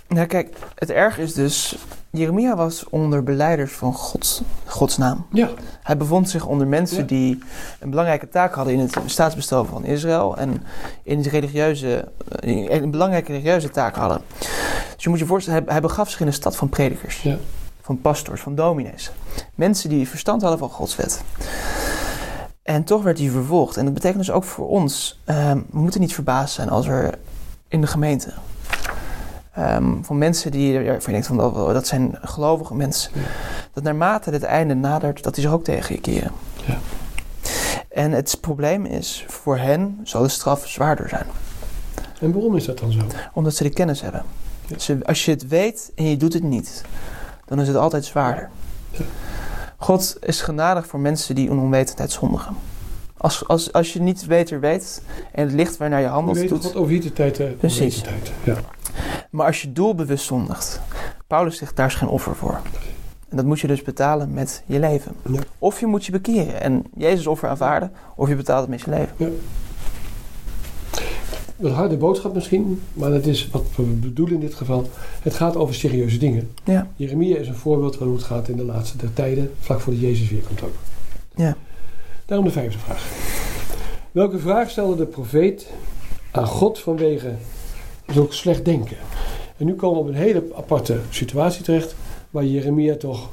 [0.09, 1.77] nou kijk, het erg is dus,
[2.11, 5.27] Jeremia was onder beleiders van Gods, Gods naam.
[5.33, 5.51] Ja,
[5.83, 7.05] Hij bevond zich onder mensen Ja.
[7.05, 7.39] die
[7.81, 10.63] een belangrijke taak hadden in het staatsbestel van Israël en
[11.03, 12.09] in religieuze,
[12.41, 14.21] eh, een belangrijke religieuze taak hadden.
[14.95, 17.37] Dus je moet je voorstellen, hij, hij begaf zich in een stad van predikers, Ja.
[17.85, 19.11] Van pastors, van dominees.
[19.55, 21.23] Mensen die verstand hadden van Gods wet.
[22.63, 23.77] En toch werd hij vervolgd.
[23.77, 27.19] En dat betekent dus ook voor ons, ehm, we moeten niet verbaasd zijn als er
[27.69, 28.33] in de gemeente
[29.53, 33.21] ehm, van mensen die, waarvan je denkt van dat, dat zijn gelovige mensen, Ja.
[33.73, 36.33] dat naarmate het einde nadert, dat die zich ook tegen je keren.
[36.67, 36.79] Ja.
[37.89, 41.27] En het probleem is, voor hen zal de straf zwaarder zijn,
[42.21, 43.01] en waarom is dat dan zo?
[43.33, 44.23] omdat ze de kennis hebben.
[44.67, 44.79] Ja.
[44.79, 46.85] Ze, als je het weet en je doet het niet,
[47.47, 48.51] dan is het altijd zwaarder.
[48.91, 49.05] Ja.
[49.77, 52.57] God is genadig voor mensen die in onwetendheid zondigen.
[53.17, 55.03] Als, als, als je niet beter weet
[55.33, 57.41] en het licht waarnaar je Je handelt weet, doet, God overziet de tijd.
[57.41, 58.03] eh, Precies.
[58.03, 58.33] de tijd.
[58.45, 58.57] Ja.
[59.31, 60.81] Maar als je doelbewust zondigt,
[61.27, 62.61] Paulus zegt daar is geen offer voor.
[63.29, 65.17] En dat moet je dus betalen met je leven.
[65.29, 65.41] Ja.
[65.59, 68.91] Of je moet je bekeren en Jezus offer aanvaarden, of je betaalt het met je
[68.91, 69.39] leven.
[71.65, 74.89] Wat harde boodschap misschien, maar dat is wat we bedoelen in dit geval.
[75.23, 76.51] Het gaat over serieuze dingen.
[76.65, 79.81] Ja, Jeremia is een voorbeeld van hoe het gaat in de laatste der tijden, vlak
[79.81, 80.75] voor de Jezus weer komt ook.
[81.35, 81.57] ja.
[82.27, 83.07] Daarom de vijfde vraag.
[84.13, 85.67] Welke vraag stelde de profeet
[86.31, 87.35] aan God vanwege
[88.07, 88.97] zulk slecht denken?
[89.57, 91.95] En nu komen we op een hele aparte situatie terecht,
[92.31, 93.29] waar Jeremia toch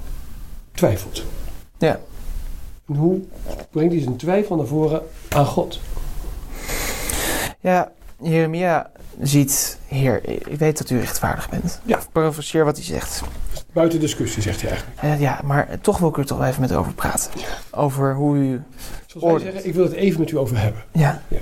[0.71, 1.23] twijfelt.
[1.77, 1.99] Ja.
[2.87, 3.21] En hoe
[3.71, 5.79] brengt hij zijn twijfel naar voren aan God?
[7.59, 7.91] Ja,
[8.21, 8.89] Jeremia
[9.21, 11.79] ziet, Heer, ik weet dat u rechtvaardig bent.
[11.83, 11.97] Ja.
[11.97, 13.21] Ik parafraseer wat hij zegt.
[13.73, 15.01] Buiten discussie, zegt hij eigenlijk.
[15.01, 17.31] Eh, ja, maar toch wil ik er toch even met u over praten.
[17.71, 18.61] Over hoe u...
[19.05, 20.83] Zoals wij zeggen, ik wil het even met u over hebben.
[20.91, 21.21] Ja.
[21.27, 21.37] Ja.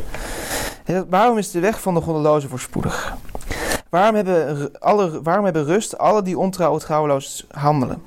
[0.84, 3.16] En Waarom is de weg van de goddelozen voorspoedig?
[3.90, 8.02] Waarom hebben, alle, waarom hebben rust alle die ontrouw trouweloos handelen?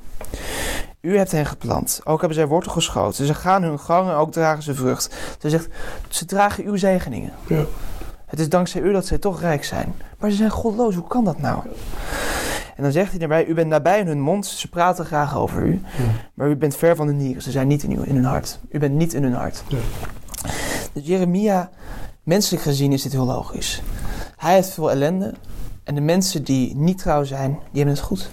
[1.01, 3.27] U hebt hen geplant, ook hebben zij wortel geschoten.
[3.27, 5.15] Ze gaan hun gangen, ook dragen ze vrucht.
[5.39, 5.69] Ze zegt,
[6.09, 7.33] ze dragen uw zegeningen.
[7.47, 7.65] Ja.
[8.33, 9.95] Het is dankzij u dat zij toch rijk zijn.
[10.19, 11.63] Maar ze zijn godloos, hoe kan dat nou?
[12.77, 15.63] En dan zegt hij daarbij, u bent nabij in hun mond, ze praten graag over
[15.63, 15.81] u.
[16.35, 18.59] Maar u bent ver van hun nieren, ze zijn niet in, uw, in hun hart.
[18.71, 19.63] U bent niet in hun hart.
[19.69, 19.79] Ja.
[20.93, 21.71] Dus Jeremia,
[22.23, 23.83] menselijk gezien is dit heel logisch.
[24.37, 25.35] Hij heeft veel ellende.
[25.85, 28.31] En de mensen die niet trouw zijn, die hebben het goed.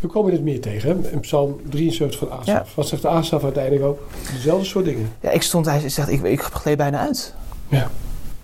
[0.00, 1.10] We komen dit meer tegen, hè?
[1.10, 2.46] in Psalm 73 van Asaf.
[2.46, 2.64] Ja.
[2.74, 3.98] Wat zegt de Asaf uiteindelijk ook?
[4.32, 5.12] Dezelfde soort dingen.
[5.20, 7.34] Ja, ik stond, hij zegt, ik, ik gleed bijna uit.
[7.68, 7.90] Ja.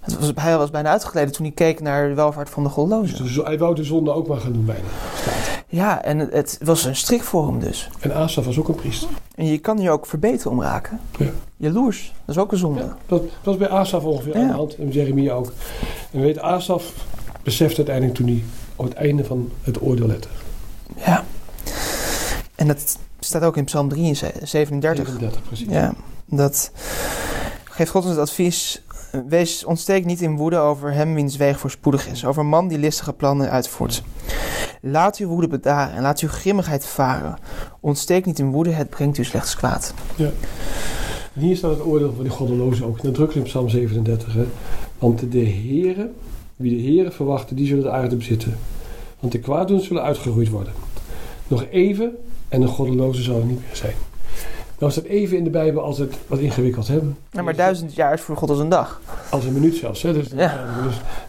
[0.05, 3.17] Het was, hij was bijna uitgegleden toen hij keek naar de welvaart van de Dus
[3.17, 4.89] de, zo- hij wou de zonde ook maar gaan doen bijna.
[5.69, 7.91] Ja, en het, het was een strik voor hem dus.
[8.01, 9.09] En Asaf was ook een priester.
[9.35, 11.01] En je kan hier ook verbeteren om raken.
[11.19, 11.27] Ja.
[11.57, 12.81] Jaloers, dat is ook een zonde.
[12.81, 14.41] Ja, dat, dat was bij Asaf ongeveer Ja.
[14.41, 14.77] aan de hand.
[14.77, 15.53] En Jeremia ook.
[16.11, 16.93] En we weten, Asaf
[17.43, 18.45] beseft uiteindelijk toen hij
[18.77, 20.29] op het einde van het oordeel lette.
[20.97, 21.25] Ja.
[22.55, 24.49] En dat staat ook in Psalm 37.
[24.49, 25.67] 37, precies.
[25.69, 26.71] Ja, dat
[27.65, 28.83] geeft God ons het advies.
[29.29, 32.25] Wees, ontsteek niet in woede over hem wiens weeg voorspoedig is.
[32.25, 34.03] Over een man die listige plannen uitvoert.
[34.81, 37.37] Laat uw woede bedaren en laat uw grimmigheid varen.
[37.81, 39.95] Ontsteek niet in woede, het brengt u slechts kwaad.
[41.35, 43.03] En hier staat het oordeel van die goddelozen ook.
[43.03, 44.35] Nadrukkelijk in Psalm 37.
[44.35, 44.45] Hè?
[44.99, 46.15] Want de heren,
[46.57, 48.59] wie de heren verwachten, die zullen de aarde bezitten.
[49.21, 50.73] Want de kwaaddoeners zullen uitgeroeid worden.
[51.49, 52.17] Nog even
[52.49, 53.95] en de goddeloze zal er niet meer zijn.
[54.85, 56.89] Nou is dat even in de Bijbel altijd wat ingewikkeld.
[56.89, 57.01] Hè?
[57.31, 59.01] Ja, maar duizend jaar is voor God als een dag.
[59.31, 60.03] Als een minuut zelfs.
[60.03, 60.13] Hè?
[60.13, 60.65] Dus, Ja.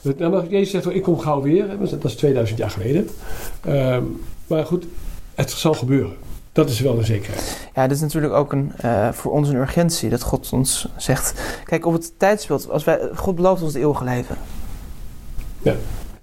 [0.01, 1.69] dus, nou, maar Jezus zegt, ik kom gauw weer.
[1.69, 1.77] Hè?
[1.77, 3.09] Dat is 2000 jaar geleden.
[3.61, 4.03] Ehm,
[4.47, 4.85] maar goed,
[5.35, 6.13] het zal gebeuren.
[6.51, 7.69] Dat is wel een zekerheid.
[7.75, 10.09] Ja, dit is natuurlijk ook een, eh, voor ons een urgentie.
[10.09, 11.33] Dat God ons zegt...
[11.63, 12.69] Kijk, op het tijdsbeeld...
[12.69, 14.37] Als wij, God belooft ons het eeuwige leven.
[15.61, 15.75] Ja.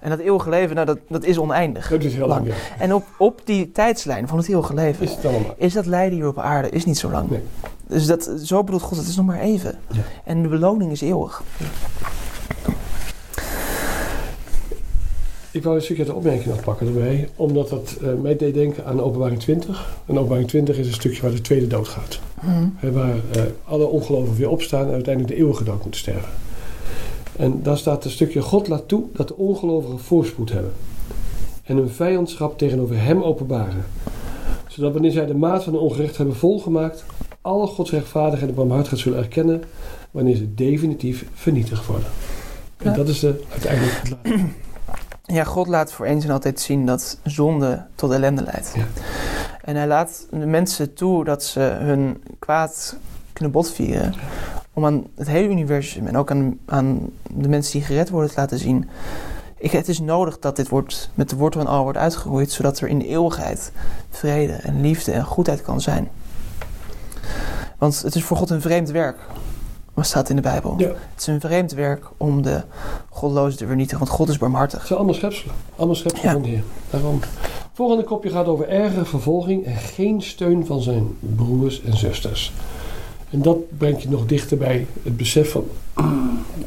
[0.02, 1.88] En dat eeuwige leven, nou, dat, dat is oneindig.
[1.88, 2.46] Dat is heel lang.
[2.46, 2.58] Lang.
[2.58, 2.78] ja.
[2.78, 5.04] En op, op die tijdslijn van het eeuwige leven...
[5.04, 7.30] Is het is dat lijden hier op aarde is niet zo lang.
[7.30, 7.40] Nee.
[7.86, 9.78] Dus dat, zo bedoelt God, het is nog maar even.
[9.92, 10.00] Ja.
[10.24, 11.42] En de beloning is eeuwig.
[15.50, 19.00] Ik wou een stukje de opmerking afpakken erbij, omdat dat eh, mij deed denken aan
[19.00, 19.96] openbaring 20.
[20.06, 22.20] En openbaring 20 is een stukje waar de tweede dood gaat.
[22.76, 26.28] Hè, waar eh, alle ongelovigen weer opstaan en uiteindelijk de eeuwige dood moeten sterven.
[27.36, 30.72] En daar staat een stukje, God laat toe dat de ongelovigen voorspoed hebben.
[31.64, 33.84] En hun vijandschap tegenover hem openbaren.
[34.68, 37.04] Zodat wanneer zij de maat van de ongerecht hebben volgemaakt,
[37.40, 39.62] alle Gods rechtvaardigheid en barmhartigheid zullen erkennen,
[40.10, 42.08] wanneer ze definitief vernietigd worden.
[42.76, 42.96] En Ja.
[42.96, 44.02] dat is de, uiteindelijk.
[45.24, 48.72] Ja, God laat voor eens en altijd zien dat zonde tot ellende leidt.
[48.76, 48.86] Ja.
[49.64, 52.96] En hij laat de mensen toe dat ze hun kwaad
[53.32, 54.14] kunnen botvieren.
[54.72, 58.36] Om aan het hele universum en ook aan, aan de mensen die gered worden te
[58.40, 58.88] laten zien.
[59.58, 62.52] Ik, het is nodig dat dit wordt, met de wortel en al wordt uitgeroeid.
[62.52, 63.72] Zodat er in de eeuwigheid
[64.10, 66.08] vrede en liefde en goedheid kan zijn.
[67.78, 69.18] Want het is voor God een vreemd werk.
[69.94, 70.74] Wat staat in de Bijbel?
[70.78, 70.86] Ja.
[70.88, 72.62] Het is een vreemd werk om de
[73.10, 73.98] goddelozen te vernietigen.
[73.98, 74.78] Want God is barmhartig.
[74.78, 75.54] Het zijn allemaal schepselen.
[75.76, 76.32] Allemaal schepselen Ja.
[76.32, 76.62] van de Heer.
[76.90, 77.20] Daarom.
[77.72, 82.52] Volgende kopje gaat over erge vervolging en geen steun van zijn broers en zusters.
[83.32, 85.64] En dat brengt je nog dichter bij het besef van...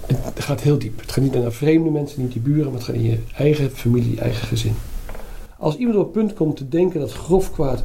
[0.08, 1.00] Het gaat heel diep.
[1.00, 3.72] Het gaat niet naar vreemde mensen, niet die buren, maar het gaat in je eigen
[3.72, 4.76] familie, eigen gezin.
[5.58, 7.84] Als iemand op het punt komt te denken dat grof kwaad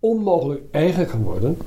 [0.00, 1.58] onmogelijk eigen kan worden...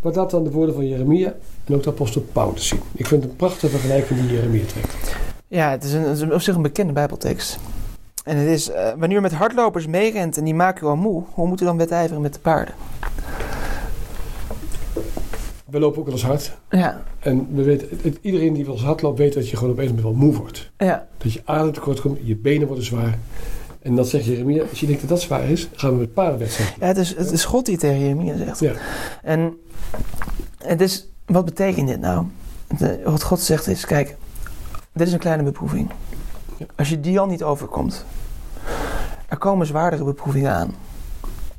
[0.00, 2.80] wat laat dan de woorden van Jeremia en ook de apostel Paulus zien.
[2.94, 5.16] Ik vind het een prachtige vergelijking die Jeremia trekt.
[5.48, 7.58] Ja, het is, een, op zich een bekende Bijbeltekst.
[8.24, 11.22] En het is, eh, wanneer u met hardlopers meerent en die maken u al moe,
[11.30, 12.74] hoe moet u dan wedijveren met de paarden?
[15.70, 16.52] We lopen ook wel eens hard.
[16.70, 19.72] Ja, En we weten, het- iedereen die wel eens hard loopt, weet dat je gewoon
[19.72, 20.70] op een moment wel moe wordt.
[20.78, 23.18] ja, Dat je adem tekort komt, je benen worden zwaar.
[23.82, 26.74] En dan zegt Jeremia, als je denkt dat dat zwaar is, gaan we met paardenwedstrijd.
[26.80, 28.60] ja het, is, het is God die tegen Jeremia zegt.
[28.60, 28.72] Ja.
[29.22, 29.56] En
[30.58, 32.24] het is, wat betekent dit nou?
[32.78, 34.16] De- wat God zegt is, kijk,
[34.92, 35.90] dit is een kleine beproeving.
[36.56, 36.66] Ja.
[36.76, 38.04] Als je die al niet overkomt,
[39.28, 40.74] er komen zwaardere beproevingen aan.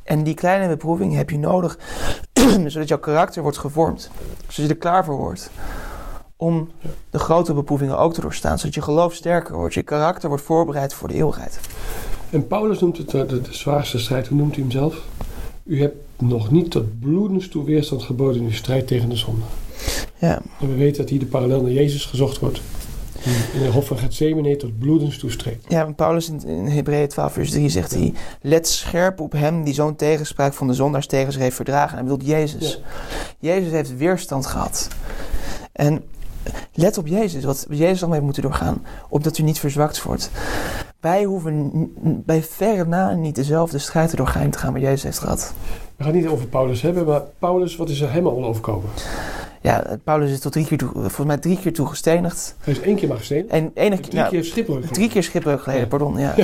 [0.10, 1.80] En die kleine beproeving heb je nodig,
[2.68, 4.10] zodat jouw karakter wordt gevormd.
[4.48, 5.50] Zodat je er klaar voor wordt.
[6.36, 6.70] Om
[7.10, 8.60] de grote beproevingen ook te doorstaan.
[8.60, 9.74] Zodat je geloof sterker wordt.
[9.74, 11.60] Je karakter wordt voorbereid voor de eeuwigheid.
[12.30, 14.96] En Paulus noemt het eh, de, de zwaarste strijd, hoe noemt hij hem zelf?
[15.64, 19.42] U hebt nog niet tot bloedens toe weerstand geboden in uw strijd tegen de zonde.
[20.18, 22.62] Ja, En we weten dat hier de parallel naar Jezus gezocht wordt.
[23.30, 25.64] Die in de hof van Gethsemane tot bloedens toestreed.
[25.68, 28.14] Ja, want Paulus in, in Hebreeën 12 vers 3 zegt hij...
[28.42, 31.94] Let scherp op hem die zo'n tegenspraak van de zondaars tegen zich heeft verdragen.
[31.94, 32.82] Hij bedoelt Jezus.
[33.40, 34.88] Jezus heeft weerstand gehad.
[35.72, 36.04] En
[36.74, 38.86] let op Jezus, wat Jezus allemaal heeft moeten doorgaan.
[39.10, 40.32] Opdat u niet verzwakt wordt.
[41.00, 41.92] Wij hoeven
[42.26, 45.54] bij verre na niet dezelfde strijd te doorgaan te gaan wat Jezus heeft gehad.
[45.96, 48.90] We gaan het niet over Paulus hebben, maar Paulus, wat is er helemaal al overkomen?
[49.62, 52.56] Ja, Paulus is tot drie keer toe, volgens mij drie keer toe gestenigd.
[52.60, 53.50] Hij is één keer maar gestenen.
[53.50, 54.86] En enige, Drie nou, keer schipbreuk.
[54.86, 55.88] drie keer schipbreuk geleden, Ja.
[55.90, 56.18] pardon.
[56.20, 56.36] Ja.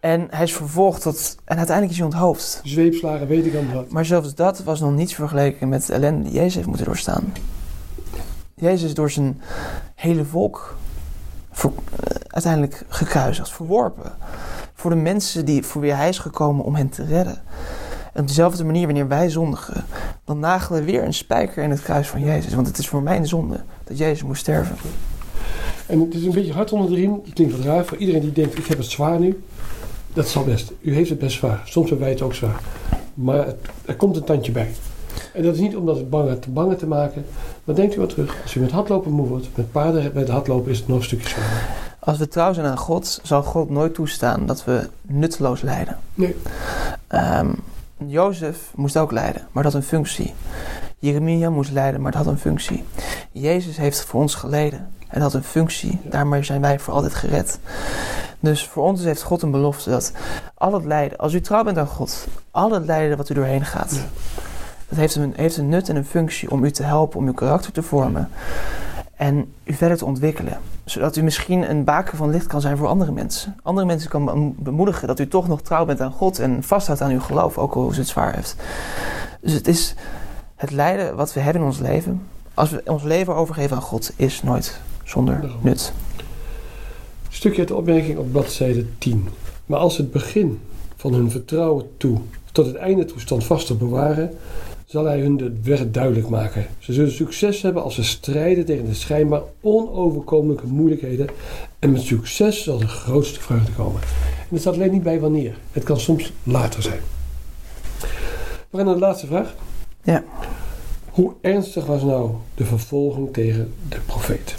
[0.00, 1.36] En hij is vervolgd tot.
[1.44, 2.60] En uiteindelijk is hij onthoofd.
[2.64, 3.90] Zweepslagen, weet ik allemaal wat.
[3.90, 7.32] Maar zelfs dat was nog niets vergeleken met de ellende die Jezus heeft moeten doorstaan.
[8.54, 9.40] Jezus is door zijn
[9.94, 10.76] hele volk
[11.56, 11.70] eh,
[12.26, 14.12] uiteindelijk gekruisigd, verworpen.
[14.74, 17.38] Voor de mensen die, voor wie hij is gekomen om hen te redden.
[18.12, 19.84] En op dezelfde manier, wanneer wij zondigen,
[20.26, 22.54] dan nagelen we weer een spijker in het kruis van Jezus.
[22.54, 24.76] Want het is voor mijn zonde dat Jezus moest sterven.
[25.86, 27.20] En het is een beetje hard onder de riem.
[27.24, 29.42] Het klinkt wat raar voor iedereen die denkt, ik heb het zwaar nu.
[30.12, 30.72] Dat zal best.
[30.80, 31.60] U heeft het best zwaar.
[31.64, 32.60] Soms hebben wij het ook zwaar.
[33.14, 34.70] Maar het- er komt een tandje bij.
[35.32, 37.24] En dat is niet om dat het bange te bange te maken.
[37.64, 38.36] Maar denkt u wat terug.
[38.42, 41.28] Als u met hardlopen moe wordt, met paarden met hardlopen is het nog een stukje
[41.28, 41.68] zwaarder.
[41.98, 45.98] Als we trouw zijn aan God, zal God nooit toestaan dat we nutteloos lijden.
[46.14, 46.36] Nee.
[47.06, 47.52] Ehm,
[48.06, 50.34] Jozef moest ook lijden, maar dat had een functie.
[50.98, 52.84] Jeremia moest lijden, maar dat had een functie.
[53.32, 54.78] Jezus heeft voor ons geleden
[55.08, 55.98] en dat had een functie.
[56.04, 57.58] Daarmee zijn wij voor altijd gered.
[58.40, 60.12] Dus voor ons heeft God een belofte dat
[60.54, 63.64] al het lijden, als u trouw bent aan God, al het lijden wat u doorheen
[63.64, 64.00] gaat,
[64.88, 67.32] dat heeft een, heeft een nut en een functie om u te helpen, om uw
[67.32, 68.30] karakter te vormen
[69.16, 70.58] en u verder te ontwikkelen.
[70.86, 73.56] Zodat u misschien een baken van licht kan zijn voor andere mensen.
[73.62, 77.00] Andere mensen kan bem- bemoedigen dat u toch nog trouw bent aan God en vasthoudt
[77.00, 78.56] aan uw geloof, ook al is het zwaar heeft.
[79.40, 79.94] Dus het is
[80.56, 82.22] het lijden wat we hebben in ons leven.
[82.54, 85.92] Als we ons leven overgeven aan God, is nooit zonder nut.
[87.28, 89.28] Stukje uit de opmerking op bladzijde 10.
[89.66, 90.60] Maar als het begin
[90.96, 92.18] van hun vertrouwen toe
[92.52, 94.30] tot het einde toe standvastig bewaren,
[94.86, 96.66] zal hij hun de weg duidelijk maken.
[96.78, 101.28] Ze zullen succes hebben als ze strijden tegen de schijnbaar onoverkomelijke moeilijkheden
[101.78, 104.00] en met succes zal de grootste vreugde komen.
[104.38, 105.58] En het staat alleen niet bij wanneer.
[105.72, 107.00] Het kan soms later zijn.
[108.70, 109.54] We gaan naar de laatste vraag.
[110.02, 110.24] Ja.
[111.10, 114.54] Hoe ernstig was nou de vervolging tegen de profeet?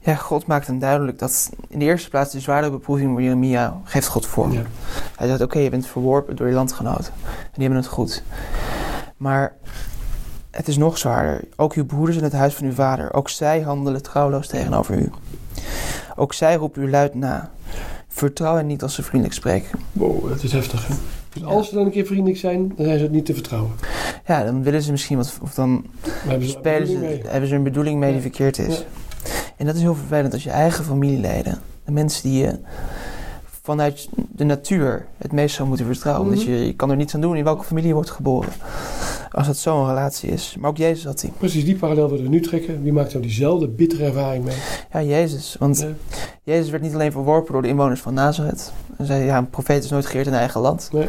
[0.00, 3.80] Ja, God maakt hem duidelijk dat in de eerste plaats de zware beproeving voor Jeremia
[3.84, 4.52] geeft God vorm.
[4.52, 4.62] Ja.
[5.16, 7.12] Hij zegt, oké, je bent verworpen door je landgenoten.
[7.24, 8.22] En die hebben het goed.
[9.16, 9.52] Maar
[10.50, 11.44] het is nog zwaarder.
[11.56, 13.12] Ook uw broeders in het huis van uw vader.
[13.14, 15.10] Ook zij handelen trouwloos tegenover u.
[16.16, 17.50] Ook zij roepen u luid na.
[18.08, 19.78] Vertrouw hen niet als ze vriendelijk spreken.
[19.92, 20.86] Wow, dat is heftig.
[20.86, 20.94] Hè?
[21.32, 21.48] Dus Ja.
[21.48, 23.70] als ze dan een keer vriendelijk zijn, dan zijn ze het niet te vertrouwen.
[24.26, 25.38] Ja, dan willen ze misschien wat...
[25.42, 27.22] Of dan hebben ze spelen ze, mee?
[27.26, 28.84] hebben ze een bedoeling mee die verkeerd is.
[29.56, 32.58] En dat is heel vervelend als je eigen familieleden, de mensen die je
[33.66, 36.32] vanuit de natuur het meest zou moeten vertrouwen.
[36.32, 36.50] Mhm.
[36.50, 38.52] Je, je kan er niets aan doen in welke familie je wordt geboren.
[39.30, 40.56] Als dat zo'n relatie is.
[40.60, 41.32] Maar ook Jezus had die.
[41.38, 42.82] Precies, die parallel willen we nu trekken.
[42.82, 44.56] Wie maakt nou diezelfde bittere ervaring mee?
[44.92, 45.56] Ja, Jezus.
[45.58, 45.86] Want.
[46.42, 48.72] Jezus werd niet alleen verworpen door de inwoners van Nazareth.
[48.98, 50.88] En zei, ja, een profeet is nooit geëerd in eigen land.
[50.92, 51.08] Nee.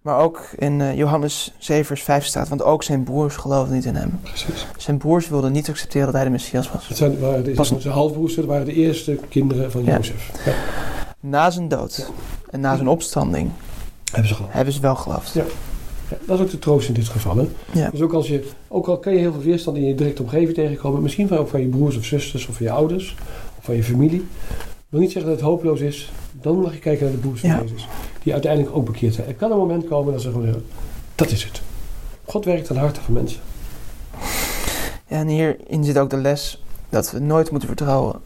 [0.00, 3.84] Maar ook in eh, Johannes 7 vers 5 staat, want ook zijn broers geloofden niet
[3.84, 4.18] in hem.
[4.22, 4.66] Precies.
[4.76, 6.88] Zijn broers wilden niet accepteren dat hij de Messias was.
[6.88, 9.96] Het zijn, waren de, Pas- zijn halfbroers, dat waren de eerste kinderen van Ja.
[9.96, 10.30] Jozef.
[10.44, 10.52] Ja,
[11.20, 12.10] Na zijn dood
[12.50, 13.50] en na zijn opstanding
[14.10, 14.54] hebben ze geloofd.
[14.54, 15.32] hebben ze wel geloofd.
[15.32, 15.44] Ja.
[16.10, 17.36] Ja, dat is ook de troost in dit geval.
[17.36, 17.48] Hè?
[17.72, 17.90] Ja.
[17.90, 20.54] Dus ook, als je, ook al kan je heel veel weerstand in je directe omgeving
[20.54, 23.16] tegenkomen, misschien van, ook van je broers of zusters of van je ouders
[23.58, 24.26] of van je familie.
[24.88, 26.12] wil niet zeggen dat het hopeloos is.
[26.40, 27.50] Dan mag je kijken naar de broers van.
[27.50, 27.88] Jezus.
[28.22, 29.28] Die uiteindelijk ook bekeerd zijn.
[29.28, 30.64] Er kan een moment komen dat ze gewoon zeggen,
[31.14, 31.62] dat is het.
[32.24, 33.40] God werkt aan de harten van mensen.
[35.06, 38.20] Ja, en hierin zit ook de les dat we nooit moeten vertrouwen.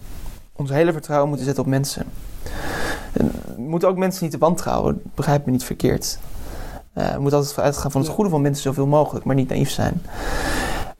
[0.52, 2.07] Ons hele vertrouwen moeten zetten op mensen.
[3.14, 6.18] We moeten ook mensen niet te wantrouwen, begrijp me niet verkeerd.
[6.92, 9.70] Eh, we moeten altijd uitgaan van het goede van mensen zoveel mogelijk, maar niet naïef
[9.70, 10.03] zijn.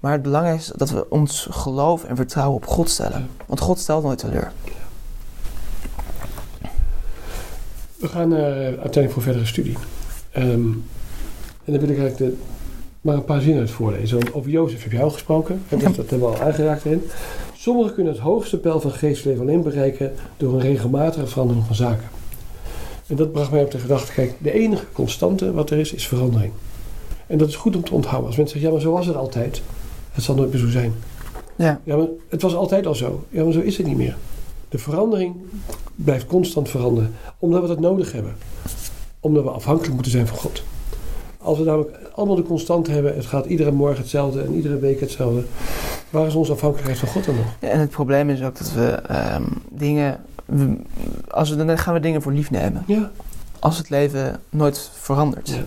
[0.01, 3.29] Maar het belangrijkste is dat we ons geloof en vertrouwen op God stellen.
[3.47, 4.53] Want God stelt nooit teleur.
[7.97, 9.77] We gaan eh, uiteindelijk voor verdere studie.
[10.31, 10.69] Ehm,
[11.65, 12.37] en dan wil ik eigenlijk de,
[13.01, 14.19] maar een paar zinnen uit voorlezen.
[14.19, 15.63] Want over Jozef heb jij al gesproken.
[15.69, 17.03] En dus dat hebben we al aangeraakt erin.
[17.65, 22.09] Sommigen kunnen het hoogste pijl van geestleven alleen bereiken door een regelmatige verandering van zaken.
[23.07, 26.07] En dat bracht mij op de gedachte, kijk, de enige constante wat er is, is
[26.09, 26.53] verandering.
[27.27, 28.27] En dat is goed om te onthouden.
[28.27, 29.63] Als mensen zeggen, ja, maar zo was het altijd.
[30.13, 30.95] Het zal nooit meer zo zijn.
[31.57, 33.25] Ja, Ja, maar het was altijd al zo.
[33.29, 34.17] Ja, maar zo is het niet meer.
[34.69, 35.35] De verandering
[35.95, 38.35] blijft constant veranderen, omdat we dat nodig hebben.
[39.21, 40.63] Omdat we afhankelijk moeten zijn van God.
[41.39, 45.01] Als we namelijk allemaal de constante hebben, het gaat iedere morgen hetzelfde en iedere week
[45.01, 45.43] hetzelfde,
[46.15, 47.45] Waar is onze afhankelijkheid van God dan nog?
[47.59, 50.21] En het probleem is ook dat we ehm, dingen.
[50.45, 50.77] we-
[51.31, 52.83] als we, dan gaan we dingen voor lief nemen.
[52.87, 53.11] Ja.
[53.59, 55.49] Als het leven nooit verandert.
[55.49, 55.63] Ja.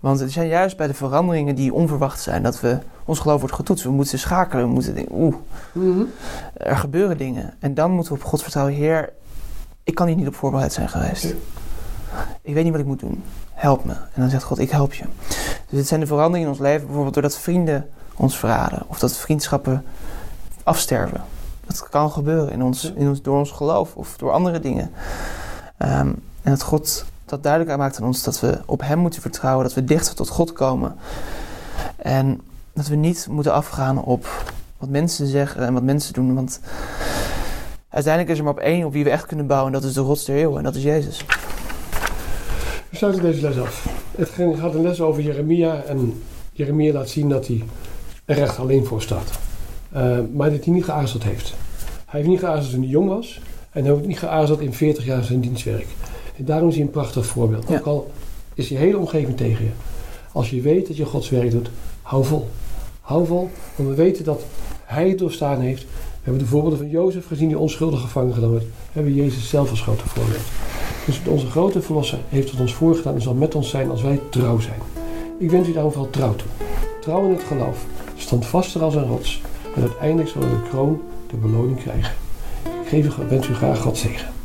[0.00, 3.54] Want het zijn juist bij de veranderingen die onverwacht zijn dat we ons geloof wordt
[3.54, 3.84] getoetst.
[3.84, 5.34] We moeten schakelen, we moeten denken, oeh,
[5.72, 6.02] Mhm.
[6.56, 7.54] er gebeuren dingen.
[7.60, 9.12] En dan moeten we op God vertrouwen, Heer,
[9.84, 11.34] ik kan hier niet op voorbereid zijn geweest.
[12.42, 13.22] Ik weet niet wat ik moet doen.
[13.52, 13.92] Help me.
[13.92, 15.04] En dan zegt God, ik help je.
[15.68, 18.82] Dus het zijn de veranderingen in ons leven, bijvoorbeeld doordat vrienden ons verraden.
[18.86, 19.84] Of dat vriendschappen
[20.62, 21.20] afsterven.
[21.66, 24.90] Dat kan gebeuren in ons, in ons, door ons geloof of door andere dingen.
[25.76, 26.06] Ehm,
[26.42, 29.74] en dat God dat duidelijk maakt aan ons dat we op Hem moeten vertrouwen, dat
[29.74, 30.94] we dichter tot God komen.
[31.96, 32.40] En
[32.72, 34.26] dat we niet moeten afgaan op
[34.78, 36.34] wat mensen zeggen en wat mensen doen.
[36.34, 36.60] Want
[37.88, 39.72] uiteindelijk is er maar op één op wie we echt kunnen bouwen.
[39.72, 40.58] En dat is de rots der eeuwen.
[40.58, 41.24] En dat is Jezus.
[42.90, 43.86] We sluiten deze les af.
[44.16, 45.82] Het ging- gaat een les over Jeremia.
[45.82, 47.64] En Jeremia laat zien dat hij
[48.26, 49.30] er echt alleen voor staat.
[49.92, 51.54] Eh, maar dat hij niet geaarzeld heeft.
[52.06, 53.40] Hij heeft niet geaarzeld toen hij jong was.
[53.70, 55.86] En hij heeft niet geaarzeld in 40 jaar zijn dienstwerk.
[56.36, 57.68] En daarom is hij een prachtig voorbeeld.
[57.68, 57.76] Ja.
[57.76, 58.10] Ook al
[58.54, 59.70] is je hele omgeving tegen je.
[60.32, 61.70] Als je weet dat je Gods werk doet,
[62.02, 62.48] hou vol.
[63.00, 64.42] Hou vol, want we weten dat
[64.84, 65.82] hij het doorstaan heeft.
[65.82, 68.66] We hebben de voorbeelden van Jozef gezien die onschuldig gevangen genomen werd.
[68.66, 70.44] We hebben Jezus zelf als grote voorbeeld.
[71.06, 74.20] Dus onze grote verlosser heeft het ons voorgedaan en zal met ons zijn als wij
[74.30, 74.78] trouw zijn.
[75.38, 76.48] Ik wens u daarom vooral trouw toe.
[77.00, 77.86] Trouw in het geloof,
[78.16, 79.40] standvaster als een rots.
[79.74, 82.12] En uiteindelijk we de kroon, de beloning krijgen.
[82.82, 84.35] Ik geef wens u graag God zegen.